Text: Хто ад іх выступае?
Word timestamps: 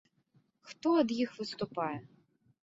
Хто 0.69 0.93
ад 1.01 1.13
іх 1.23 1.37
выступае? 1.43 1.93